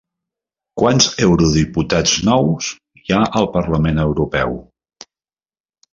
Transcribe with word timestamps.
Quants 0.81 1.09
eurodiputats 1.25 2.15
nous 2.29 2.71
hi 3.03 3.15
ha 3.15 3.21
al 3.43 3.49
Parlament 3.59 4.03
Europeu? 4.09 4.57